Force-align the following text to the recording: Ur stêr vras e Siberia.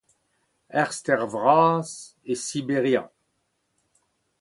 Ur 0.79 0.89
stêr 0.97 1.21
vras 1.33 1.89
e 2.31 2.33
Siberia. 2.45 3.03